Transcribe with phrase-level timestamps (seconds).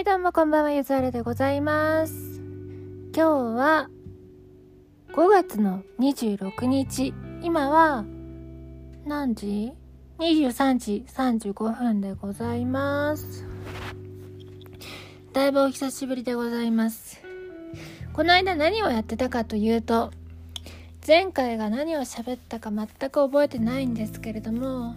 [0.00, 2.40] はい、どうもこんばんは、ゆずあらでございます。
[3.14, 3.90] 今日は
[5.12, 7.12] 5月の26日。
[7.42, 8.06] 今は
[9.04, 9.74] 何時
[10.18, 13.44] ?23 時35分でございます。
[15.34, 17.20] だいぶお久しぶりでございます。
[18.14, 20.12] この間何をやってたかというと、
[21.06, 24.96] 前回が何を喋ったか全く覚えてないんですけれども、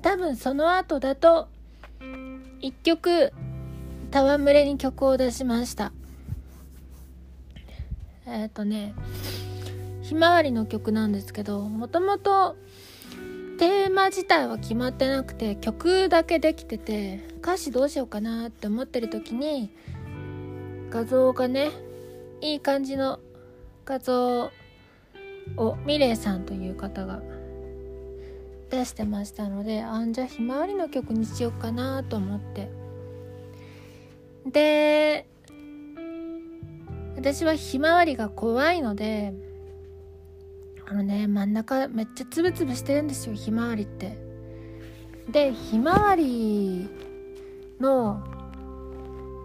[0.00, 1.48] 多分その後だと、
[2.62, 3.30] 一曲
[4.14, 5.92] 戯れに曲を出しました。
[8.26, 8.94] えっ、ー、とね
[10.02, 12.56] ひまわりの曲なんですけどもともと
[13.58, 19.70] テーマ自体は決まってなくて曲だけできてて歌詞どうしようかなって思ってる時に
[20.90, 21.70] 画像がね
[22.40, 23.18] いい感じの
[23.84, 24.52] 画像
[25.56, 27.20] をミレイさんという方が
[28.70, 32.83] 出してましたのであんじゃひまわりの曲にしようかなと思って。
[34.46, 35.26] で
[37.16, 39.32] 私はひまわりが怖いので
[40.86, 44.18] あのね真ん中めっちゃつぶつぶしてるんですよひまわりって。
[45.30, 46.88] でひまわり
[47.80, 48.22] の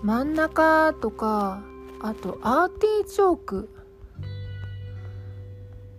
[0.04, 1.64] 真ん中とか
[2.02, 3.70] あとアーティーチョーク。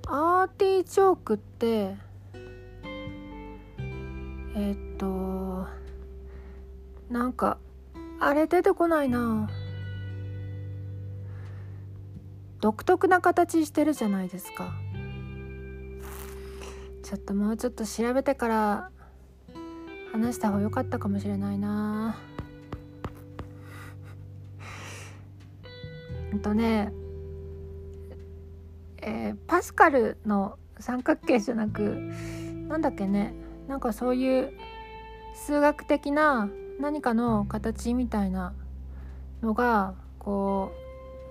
[0.07, 1.95] アーティーチョークって
[4.57, 5.67] えっと
[7.09, 7.59] なんか
[8.21, 9.49] あれ出てこないな。
[12.61, 14.75] 独特な形してるじゃないですか。
[17.03, 18.91] ちょっともうちょっと調べてから
[20.13, 22.19] 話した方が良かったかもしれないな。
[26.31, 26.93] ほんとね
[29.03, 32.13] えー、パスカルの三角形じゃなく
[32.69, 33.35] なんだっけね。
[33.67, 34.53] なんかそういう
[35.35, 36.51] 数学的な
[36.81, 38.55] 何かの形みたいな
[39.43, 40.73] のがこ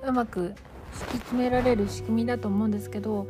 [0.04, 0.54] ううまく
[0.94, 3.28] 敷き詰められる仕組みだと思うんですけど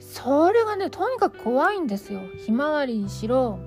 [0.00, 3.58] それがねとにかく怖いんですよひまわりにしろ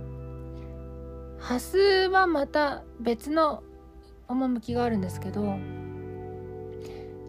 [1.39, 1.77] ハス
[2.09, 3.61] はまた別の
[4.27, 5.57] 趣があるんですけど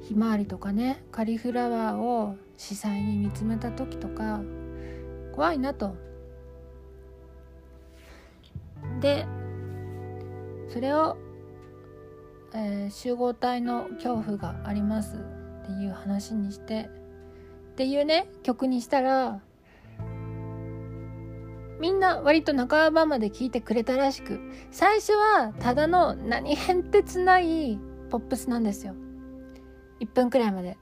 [0.03, 4.41] ひまわりとかねカリフラワーを視細に見つめた時とか
[5.35, 5.97] 怖いなと。
[9.01, 9.27] で
[10.76, 11.16] それを、
[12.53, 16.91] えー、集合体の恐怖がありますっていう話にして
[17.72, 19.41] っていうね曲にしたら
[21.81, 24.38] みんな割と半ばまで聞いてくれたらしく
[24.70, 27.78] 最初はただの何変哲ない
[28.10, 28.94] ポップスなんですよ。
[30.00, 30.76] 1分くらいまで。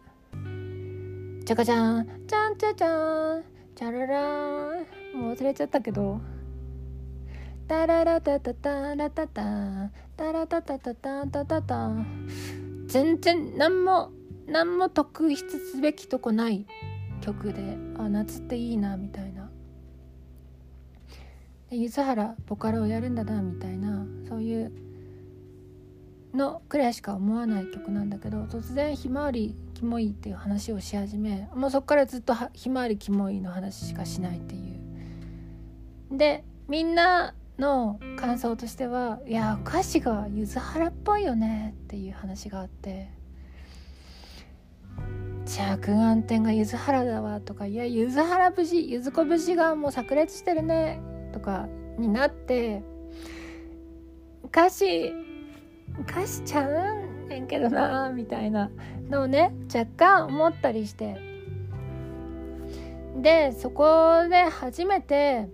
[1.45, 3.45] じゃかじゃんじゃんじゃじゃん
[3.77, 6.21] チャララーもう忘れちゃったけど。
[7.67, 11.63] タララタタタラタタタラタタタタタタ。
[11.63, 11.91] タ
[12.87, 14.11] 全然何も
[14.47, 16.67] 何も特筆すべきとこない
[17.23, 19.51] 曲であ夏っていいなみたいな。
[21.71, 24.73] で柚原ボカロをやるんだなみたいなそういう
[26.35, 34.59] のくらいしか思わない曲なんだけど突然ひまわりキモいっていう話をし始めもうそっからずっとひまわりキモいの話しかしないってい
[36.11, 36.19] う。
[36.19, 43.11] でみんなの感想としてはいや歌詞が柚原っぽいよねっていう話があって
[45.47, 51.01] 着眼点が柚原だわとかいや柚原節柚子節がもう炸裂してるね
[51.33, 52.83] とかになって
[54.47, 55.13] 歌詞
[56.09, 58.71] 歌詞ちゃうんねんけどなみたいな
[59.09, 61.35] のをね若干思ったりして。
[63.17, 65.49] でそこで初めて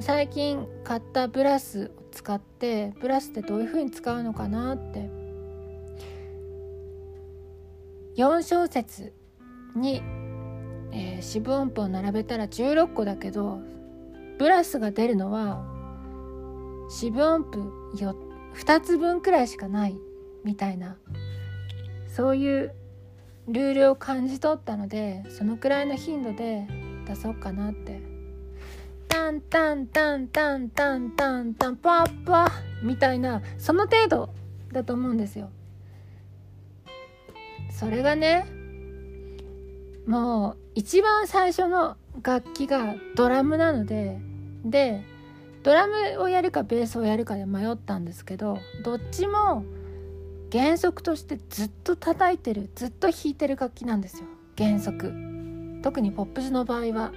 [0.00, 5.20] 最近買ったブラスを使ってブラスってどういう風に使うのかなって。
[8.16, 9.14] 4小節
[9.74, 10.02] に、
[10.92, 13.60] えー、四分音符を並べたら16個だけど
[14.38, 15.64] ブラスが出るのは
[16.90, 17.72] 四分音符
[18.54, 19.96] 2つ分くらいしかない
[20.44, 20.98] みたいな
[22.08, 22.74] そういう
[23.48, 26.66] ルールを感じ取ったのでそのくらいの頻度で
[27.06, 28.09] 出そうかなって。
[29.10, 32.50] タンタンタンタンタンタンタンパッパ
[32.82, 34.30] みたいなその程度
[34.72, 35.50] だと思うんですよ。
[37.70, 38.46] それがね
[40.06, 44.18] もう一番最初の楽器がドラムなので
[44.64, 45.02] で
[45.62, 49.64] ドラムをやるかベースをやるかで迷ったんですけどどっちも
[50.52, 54.28] 原則としてずっと叩いてるずっと弾いてる楽器なんですよ。
[54.56, 55.12] 原則。
[55.82, 57.12] 特にポップスの場合は。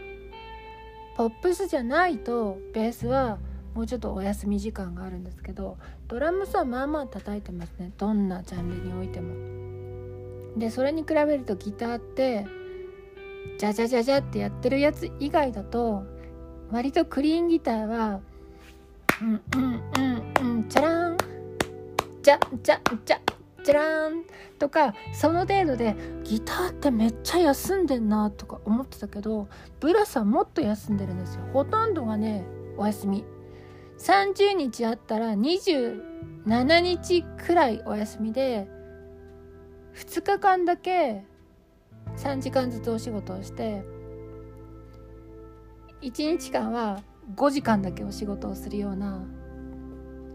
[1.15, 3.38] ポップスじゃないとベースは
[3.74, 5.77] もうちょっとお休み時間があるんですけど
[6.07, 9.54] ドラムスはまあまあ叩いてますねどんなジャンルにおいても。
[10.57, 12.45] でそれに比べるとギターって
[13.57, 16.04] ジャジャジャジャってやってるやつ以外だと
[16.71, 18.19] 割とクリーンギターは
[19.21, 19.81] うんうん
[20.42, 21.18] うんうんチャラン
[22.21, 23.19] ジャジャジャ
[23.63, 24.25] じゃらーん
[24.60, 29.48] とかその程度でギターってめっちゃ休んでんなとか思ってたけど
[29.80, 32.45] ブラスはもっと休んでるんですよほとんどがね
[32.77, 33.24] お休み
[33.98, 38.68] 30日あったら27日くらいお休みで
[39.95, 41.24] 2日間だけ
[42.18, 43.83] 3時間ずつお仕事をして
[46.01, 47.01] 1日間は
[47.36, 49.24] 5時間だけお仕事をするような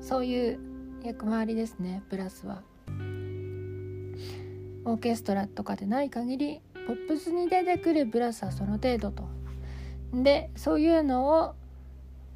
[0.01, 0.59] そういう
[1.03, 2.63] 役回りですねプラスは。
[4.88, 9.25] オーケストラとかでない限りポップスに出てくるブラスはその程度と。
[10.14, 11.55] でそういうのを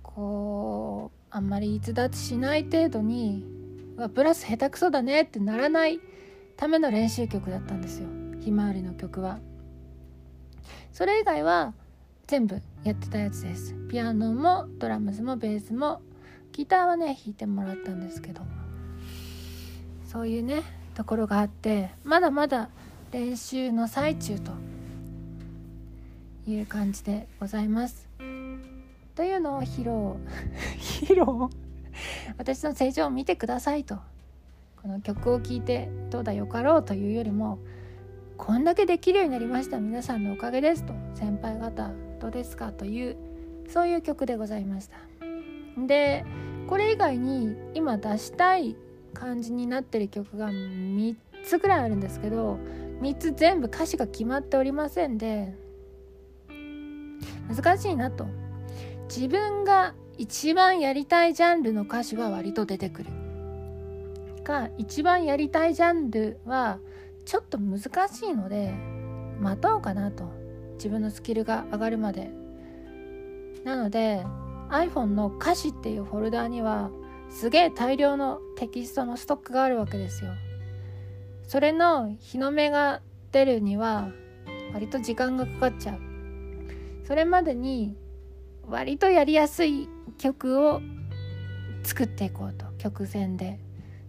[0.02, 3.46] こうあんまり逸脱しない程度に
[4.14, 6.00] ブラス下手くそだねってならない
[6.58, 8.08] ための練習曲だったんですよ
[8.40, 9.38] ひまわりの曲は。
[10.92, 11.72] それ以外は
[12.26, 16.02] 全部やってたやつですピアノもドラムスもベースも
[16.52, 18.42] ギターはね弾いてもらったんですけど
[20.04, 20.62] そういうね
[20.94, 22.68] ところがあってまだまだ
[23.12, 24.52] 練習の最中と
[26.46, 28.08] いう感じでございます。
[29.14, 30.16] というのを披露。
[30.80, 31.48] 披露？
[32.38, 33.96] 私の成長を見てくださいと。
[34.82, 37.58] この曲を聴いてどうだよかろうというよりも
[38.36, 39.78] こんだけできるようになりました。
[39.78, 40.92] 皆さんのおかげですと。
[41.14, 41.90] 先輩方
[42.20, 43.16] どうですかという
[43.68, 44.96] そういう曲でございました。
[45.86, 46.24] で
[46.66, 48.76] これ以外に今出したい
[49.12, 51.14] 感じになってる曲が3
[51.44, 52.58] つぐらいあるんですけど
[53.00, 55.54] 3つ全部歌詞が決まっておりませんで
[57.48, 58.26] 難しいなと。
[59.14, 63.10] 自分が一番やりたいジャンルの歌詞は割と出てくる。
[64.44, 66.78] が一番やりたいジャンルは
[67.24, 68.74] ちょっと難しいので
[69.38, 70.24] 待とうかなと。
[70.74, 72.30] 自分のスキルが上がるまで。
[73.64, 74.24] なので
[74.70, 76.90] iPhone の歌詞っていうフォルダーには
[77.32, 80.30] すげえ大量のテキストのストックがあるわけですよ。
[81.42, 83.00] それの日の目が
[83.32, 84.10] 出るには
[84.72, 85.98] 割と時間がかかっちゃう。
[87.06, 87.96] それまでに
[88.68, 89.88] 割とやりやすい
[90.18, 90.80] 曲を
[91.82, 93.58] 作っていこうと曲線で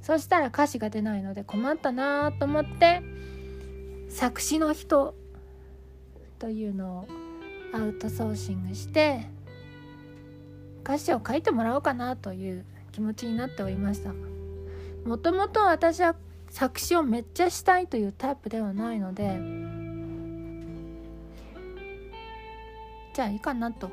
[0.01, 3.01] そしたら歌詞が出ないので困ったなと思って
[4.09, 5.15] 作詞の人
[6.39, 7.07] というのを
[7.73, 9.27] アウトソーシングして
[10.83, 14.13] 歌詞を書いてもらおうかなという気持ちになっておりました。
[15.03, 16.15] もともと私は
[16.49, 19.39] 作詞をめっちゃしたいというタイプではないので
[23.13, 23.89] じゃあいいかなと。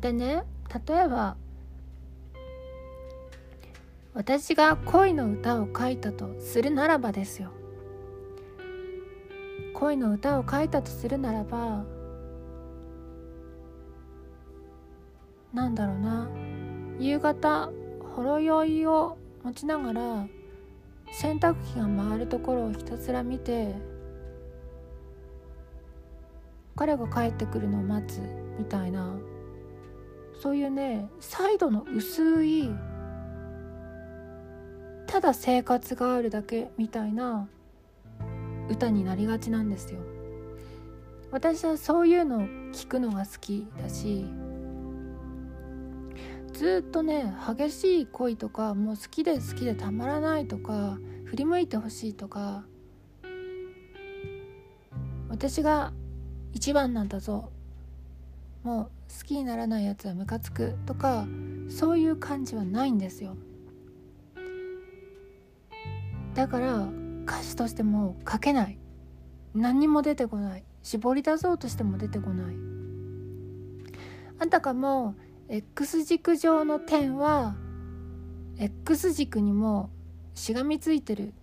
[0.00, 0.44] でね
[0.88, 1.36] 例えば
[4.14, 7.50] 私が恋の歌を書いたとするならばですよ。
[9.74, 11.84] 恋の歌を書いたとするならば
[15.52, 16.45] なんだろうな。
[16.98, 17.70] 夕方
[18.14, 20.26] ほろ酔いを持ちながら
[21.12, 23.74] 洗濯機が回るところをひたすら見て
[26.74, 28.20] 彼が帰ってくるのを待つ
[28.58, 29.14] みたいな
[30.42, 32.70] そういうねサイドの薄い
[35.06, 37.48] ただ生活があるだけみたいな
[38.68, 40.00] 歌になりがちなんですよ。
[41.30, 42.40] 私はそういうのを
[42.72, 44.26] 聞くのが好きだし
[46.56, 52.64] ずっとね激しい恋とかもう好きで好きでたまらないとか振り向いてほしいとか
[55.28, 55.92] 私が
[56.54, 57.50] 一番なんだぞ。
[58.62, 61.26] もう好きにならないやつはムカつくとか
[61.68, 63.36] そういう感じはないんですよ。
[66.34, 66.88] だから
[67.24, 68.78] 歌詞としても書けない。
[69.54, 70.64] 何にも出てこない。
[70.82, 72.56] 絞り出そうとしても出てこない。
[74.38, 75.14] あたかも
[75.48, 77.54] X 軸上の点は
[78.58, 79.90] X 軸にも
[80.34, 81.34] しがみついてる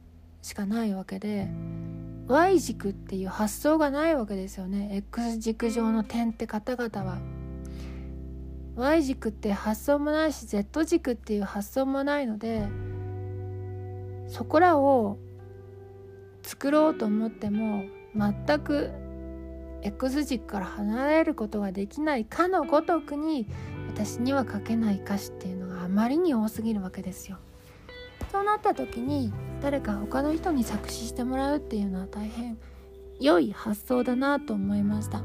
[0.42, 1.48] しかないわけで
[2.28, 4.90] Y 軸っていう発想がないわけですよね。
[4.94, 7.18] X 軸上の点って方々は。
[8.76, 12.68] Y 軸って発想もないし Z 軸っていう発想もないので
[14.28, 15.20] そこらを
[16.42, 17.84] 作ろうと思っても
[18.16, 18.90] 全く
[19.84, 23.48] X 軸から離れることができないかのごとくに
[23.96, 27.38] 私には書けない歌詞っていうのがあまりに多すぎるわけですよ。
[28.32, 29.32] そうなった時に
[29.62, 32.58] 誰か他の人に作詞してもらうっていうのは大変
[33.20, 35.22] 良い発想だなと思いました。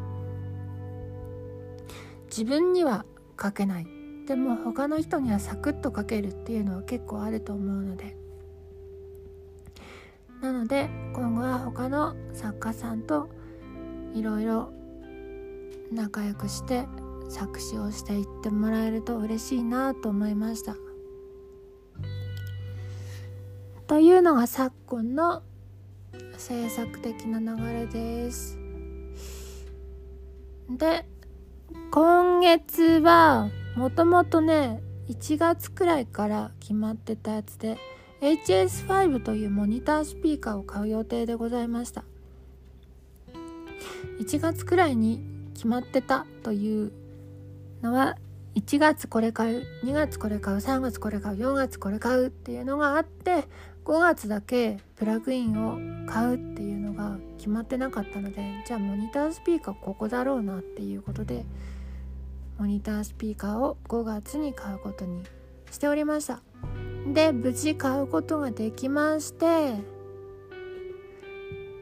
[2.29, 3.07] 自分には
[3.41, 3.87] 書けない
[4.27, 8.17] でも他の人にはサクッと書けるっていうのは結構あると思うので
[10.43, 13.29] なので今後は他の作家さんと
[14.15, 14.71] いろいろ
[15.91, 16.87] 仲良くして
[17.29, 20.77] 作詞をしていってもらえると嬉しいなと思いました。
[23.87, 25.43] というのが昨今の
[26.37, 28.59] 制作的な流れです。
[30.71, 31.07] で
[31.91, 37.79] 今月はもともとね1月くらいから決まってたやつで
[38.21, 42.05] HS5 というモニタースピーカーを買う予定でございました
[44.21, 45.23] 1月くらいに
[45.55, 46.93] 決まってたという
[47.83, 48.17] のは
[48.55, 53.45] 1月これ買う2月これ買う3月これ買う4月これ買うっていうのがあって
[53.85, 61.45] 5月だけプラグインを買うっていうのが決まってなかったのでじゃあモニタースピーカーここだろうなっていうことで
[62.59, 65.23] モニタースピーカーを5月に買うことに
[65.71, 66.43] しておりました。
[67.15, 69.77] で無事買うことができまして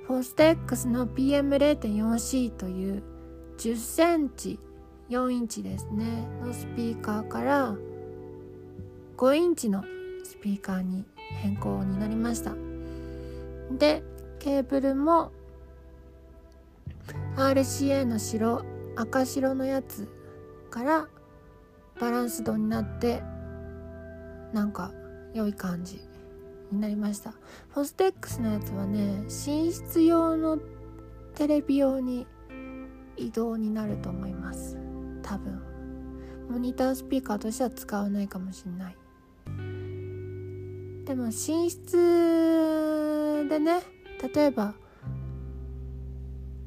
[0.06, 3.02] フォステックスの PM0.4C という
[3.58, 4.60] 10センチ
[5.08, 6.26] 4インチですね。
[6.44, 7.76] のスピーカーから
[9.16, 9.84] 5インチの
[10.24, 11.04] スピーカーに
[11.40, 12.54] 変更になりました。
[13.78, 14.02] で
[14.38, 15.32] ケーブルも
[17.36, 18.62] RCA の白
[18.96, 20.08] 赤白のやつ
[20.70, 21.08] から
[22.00, 23.22] バランス度になって
[24.52, 24.92] なんか
[25.34, 26.00] 良い感じ
[26.72, 27.32] になりました。
[27.70, 29.28] フォステックスのやつはね寝
[29.70, 30.58] 室用の
[31.34, 32.26] テレビ用に
[33.16, 34.85] 移動になると思います。
[35.26, 35.60] 多分。
[36.48, 38.96] モニタースピーカーとしては使わないかもしれない。
[41.04, 41.32] でも寝
[41.70, 43.82] 室でね
[44.34, 44.74] 例えば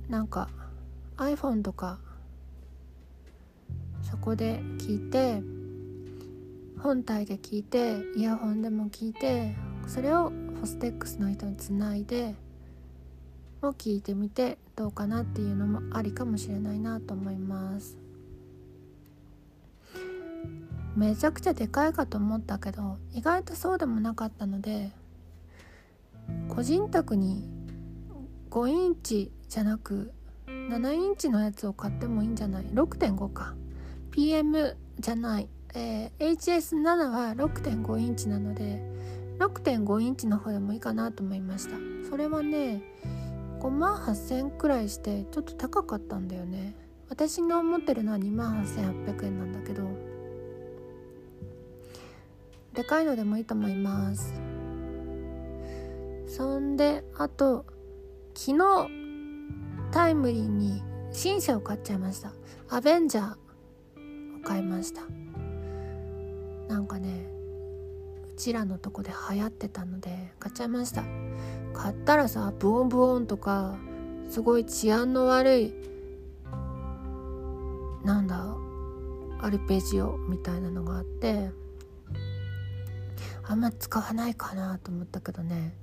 [0.08, 0.50] なんか
[1.18, 2.00] iPhone とか
[4.02, 5.42] そこで聞いて
[6.82, 9.56] 本体で聞いてイヤホンでも聞いて
[9.88, 12.34] それをフォステックスの人につないで
[13.62, 17.99] も聞いてみてどうかなっていうのもありかもしれないなと思います。
[21.00, 24.92] めちゃくちゃでかいかと思ったけど意外とそうでもなかったので
[26.50, 27.48] 個人宅に
[28.50, 30.12] 5インチじゃなく
[30.48, 33.56] 7インチのやつを買ってもいいんじゃない？6.5か。
[34.12, 38.82] PM じゃない、えー、HS7 は6.5インチなので
[39.40, 41.78] 6.5インチの方でもいいかなと思いました。
[42.10, 42.82] それはね
[43.62, 46.76] 5万8000くらいしてちょっと高かったんだよね。
[47.08, 50.09] 私の持ってるのは2万8800円なんだけど
[52.74, 54.34] でかいのでもいいと思います。
[56.28, 57.66] そんであと
[58.36, 58.88] 昨日
[59.92, 62.34] タイムリーに新車を買っちゃいました。
[62.70, 65.02] アベンジャーを買いました。
[66.68, 67.28] なんかね
[68.32, 71.04] うちらのとこで流行ってたので買っちゃいました。
[71.74, 73.76] 買ったらさブオンブオンとか
[74.30, 75.74] すごい治安の悪い
[78.04, 78.56] なんだ
[79.42, 81.52] アルペジオみたいなのがあって
[83.50, 85.74] あんま使わないかなと思ったけどね。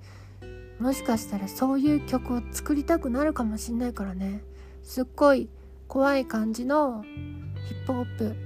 [0.78, 4.40] もしかしたらそういう曲を作りたくなるかもしんないからね。
[4.84, 5.48] すっごい
[5.88, 8.36] 怖い感じのヒップホップ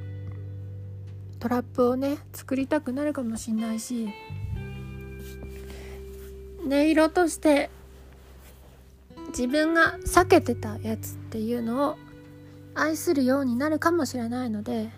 [1.39, 4.09] トラップをね作りたくなるかもしんないし
[6.65, 7.71] 音色として
[9.29, 11.97] 自分が避けてたやつっていうのを
[12.75, 14.91] 愛するようになるかもしれないので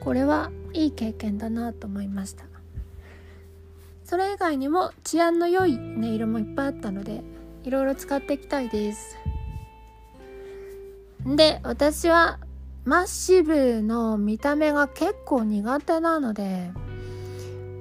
[0.00, 2.49] これはいい経験だなと思いました。
[4.10, 7.22] それ以外にも治安の良い音色もいっぱいあったので
[7.62, 9.16] いろいろ使っていきたいです。
[11.24, 12.40] で私は
[12.84, 16.72] マッシブの見た目が結構苦手なので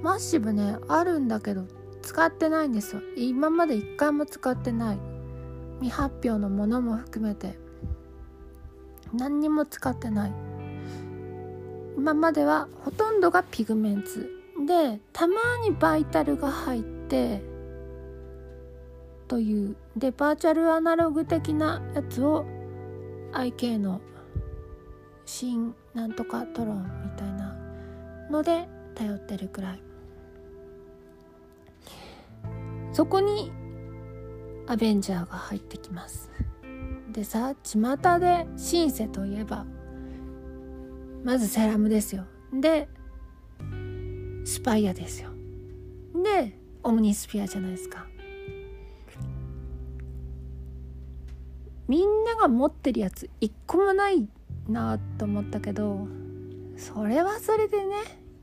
[0.03, 1.65] マッシブねあるんだけど
[2.03, 3.01] 使ってないんですよ。
[3.17, 4.99] 今まで一回も使ってない。
[5.79, 7.57] 未発表のものも含めて。
[9.13, 10.33] 何にも使ってない。
[11.97, 14.38] 今まではほとんどがピグメンツ。
[14.69, 15.33] でたま
[15.63, 17.41] にバイタルが入って
[19.27, 22.45] というでバーチャルアナログ的なやつを
[23.33, 23.99] IK の
[25.25, 27.57] 新なんとかトロンみたいな
[28.29, 29.81] ので頼ってるくらい。
[32.91, 33.51] そこに
[34.67, 36.29] アベンジャーが入ってきます。
[37.11, 39.65] でさ巷でシンセといえば
[41.23, 42.25] まずセラムですよ。
[42.53, 42.87] で
[44.49, 45.29] スパイアですよ。
[46.23, 48.07] でオムニスフィアじゃないですか。
[51.87, 54.27] みんなが持ってるやつ一個もない
[54.67, 56.07] なと思ったけど
[56.77, 57.95] それはそれでね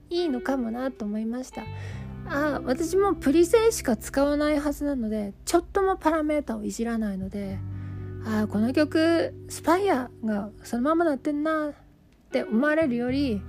[0.08, 1.62] いいのかもなと思いました。
[2.28, 7.58] あ私もプリセンしか使わないはずなのでちょっともパラメータをいじらないので
[8.24, 11.72] あこの曲スパイアがそのままなってんなっ
[12.30, 13.42] て思われるより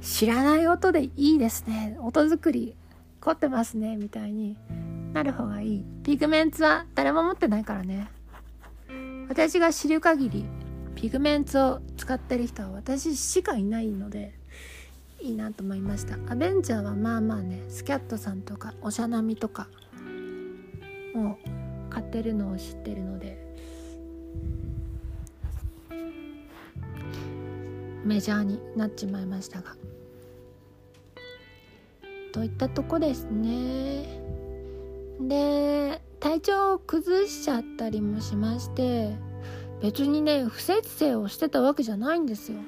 [0.00, 1.96] 知らない音でいいですね。
[2.00, 2.74] 音作り
[3.20, 4.56] 凝ってますねみたいに。
[5.12, 5.84] なる方がいい。
[6.04, 8.08] ピグメンツは誰も持ってないからね。
[9.28, 10.44] 私が知る限り
[10.96, 14.34] ピグメンツを使ってる人は私しかいないので
[15.20, 16.16] いいなと思いました。
[16.32, 19.68] アベンジャーはまあまあねスキャットさんとかおしゃなみとか
[21.14, 23.38] もう買ってるのを知ってるので
[28.04, 29.74] メジャーになっちまいましたが。
[32.32, 34.20] といったとこですね。
[35.20, 39.16] で体調を崩しちゃったりもしまして
[39.82, 42.58] 別にね不節制をしてたわけじゃないんですよ。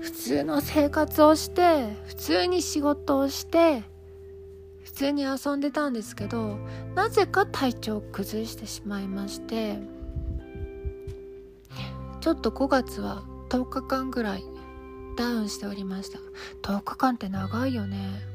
[0.00, 3.82] 普通の生活をして普通に仕事をして
[4.82, 6.58] 普通に遊んでたんですけど
[6.94, 9.78] なぜか体調を崩してしまいまして
[12.20, 14.44] ちょっと5月は10日間ぐらい
[15.16, 16.18] ダウンしておりました。
[16.62, 18.33] 10日間って長いよね。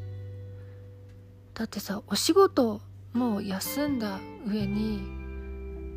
[1.60, 2.80] だってさお仕事
[3.12, 5.02] もう休んだ上に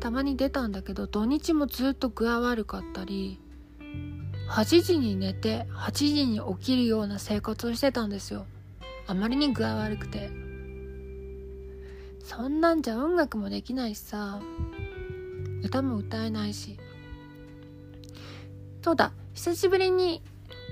[0.01, 3.39] たまに出たんだけど土日もずっと具合悪かったり
[4.49, 8.45] 8時に寝て8時に起きるような生活をしてたんですよ。
[9.07, 10.29] あまりに具合悪くて。
[12.25, 14.41] そんなんじゃ音楽もできないしさ。
[15.63, 16.77] 歌も歌えないし。
[18.83, 20.21] そうだ久しぶりに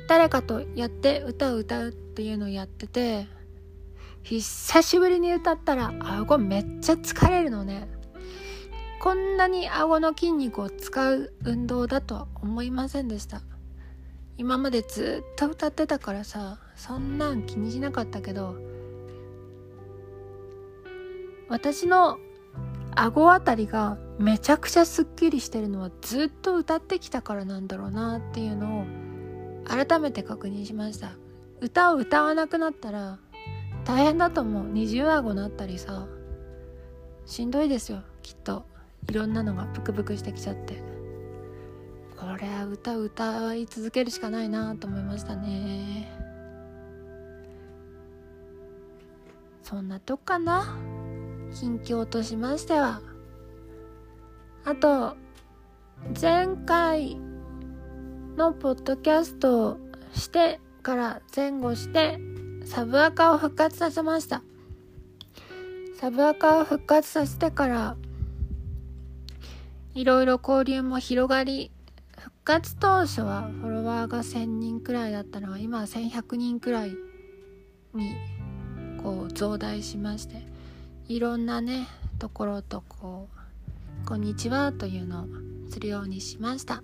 [0.10, 3.26] 誰かとやって歌を歌うっていうのをやってて
[4.24, 7.88] 久しぶりに歌ったら顎めっちゃ疲れるのね。
[9.00, 13.42] こんなに顎の筋肉を使う運動だとは思いませんでした。
[14.38, 18.56] 今までずっと歌ってたからさそんなん気にしなかったけど
[21.48, 22.18] 私の
[22.96, 28.86] 顎あたりがめちゃくちゃすっきりしてるのはずっと歌ってきたからなんだろうなっていうのを
[29.66, 31.12] 改めて確認しました。
[31.60, 33.20] 歌を歌わなくなったら
[33.86, 34.68] 大変だと思う。
[34.68, 36.08] 二重顎なったりさ
[37.26, 38.02] しんどいですよ。
[38.22, 38.66] きっと。
[39.10, 40.82] いろんなのがブクブクしてきちゃって。
[42.18, 46.12] これは歌歌い続けるしかないなと思いましたね。
[49.64, 50.78] そんなとこかな。
[51.54, 53.02] 近況としましては。
[54.64, 55.16] あと
[56.20, 57.18] 前回
[58.38, 59.78] のポッドキャストを
[60.14, 62.20] してから前後して
[62.66, 64.42] サブアカを復活させました。
[66.02, 67.96] サブアカを復活させてから
[69.94, 71.70] いろいろ交流も広がり
[72.18, 76.96] 復活当初はフォロワーが1000人くらいだったのが今は1100人くらい
[77.94, 78.16] に
[79.04, 80.42] こう増大しまして
[81.08, 83.38] いろんなねところとこう
[84.10, 85.28] 「こんにちは」というのを
[85.70, 86.82] するようにしました。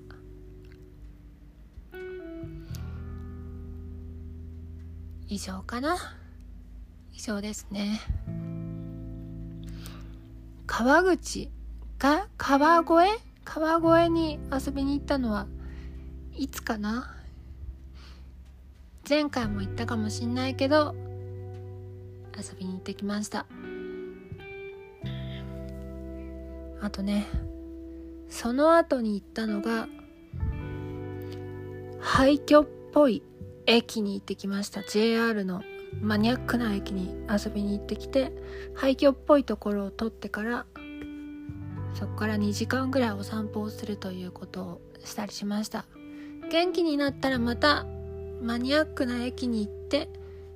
[5.27, 5.97] 以上かな。
[7.13, 7.99] 以上ですね。
[10.65, 11.49] 川口
[11.99, 13.21] が川越？
[13.43, 15.47] 川越に遊びに行ったのは
[16.35, 17.13] いつかな？
[19.07, 20.93] 前回も行ったかもしんないけど
[22.37, 23.45] 遊びに行ってきました。
[26.81, 27.25] あとね
[28.29, 29.87] その後に行ったのが
[31.99, 33.23] 廃墟っぽい
[33.67, 34.82] 駅に行ってきました。
[34.82, 35.62] JR の
[36.01, 38.32] マニアックな駅に遊びに行ってきて
[38.73, 40.65] 廃墟っぽいところを撮ってから
[41.93, 45.86] そこから2時間ぐらいお散歩をするということをしたりしました。
[46.49, 47.86] 元気になったらまた
[48.41, 50.10] マニアックな駅に行って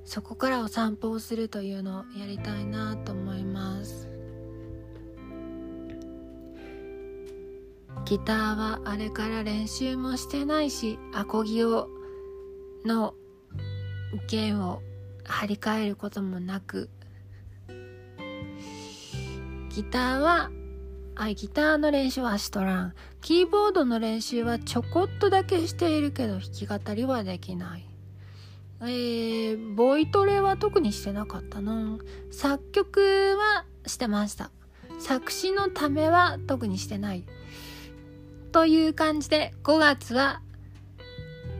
[0.04, 4.08] そこからお散歩をするというのをやりたいなと思います。
[8.04, 11.88] ギターはあれから練習もしてないしアコギを
[12.84, 13.14] の
[14.28, 14.80] 弦を
[15.24, 16.90] 張り替えることもなく
[19.70, 20.50] ギターは
[21.14, 22.94] あギターの練習はしとらん。
[23.20, 27.86] キーボードの練習はちょこっとだけしているけど弾き語りはできない。
[28.80, 31.98] えー、ボイトレは特にしてなかったな。
[32.30, 34.50] 作曲はしてました。
[34.98, 37.24] 作詞のためは特にしてない。
[38.52, 40.42] という感じで5月は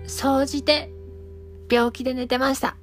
[0.07, 0.91] 総じて
[1.73, 2.77] 病気で寝てました。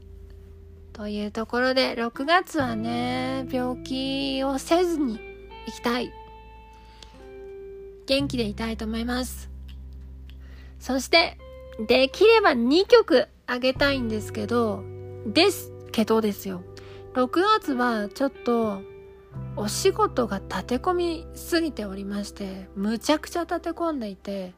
[0.94, 5.20] というところで、6月はね、病気をせずに
[5.68, 6.12] 行きたい。
[8.08, 9.52] 元気でいたいと思います。
[10.80, 11.38] そして、
[11.88, 14.84] できれば2曲あげたいんですけど、
[15.28, 16.64] ですけどですよ。
[17.14, 18.82] 6月はちょっと
[19.56, 24.56] お仕事が立て込みすぎておりまして、むちゃくちゃ立て込んでいて、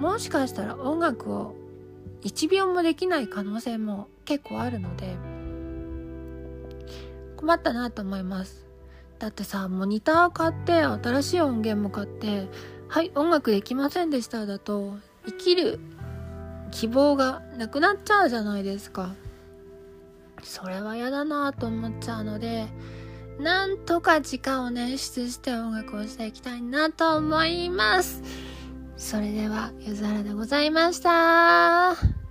[0.00, 1.61] もしかしたら音楽を
[2.22, 5.16] 1秒もできない可能性も結構あるので、
[7.36, 8.66] 困ったなと思います。
[9.18, 12.48] だってさ、モニター買って、新しい音源も買って、
[12.88, 15.80] はい、音楽できませんでしただと、生きる
[16.70, 19.14] 希望がなくなっちゃうじゃないですか。
[20.42, 22.66] それは嫌だなと思っちゃうので、
[23.38, 28.22] なんとか時間を捻出して音楽をしていきたいなと思います。
[29.02, 32.21] それでは、ゆずらでございました。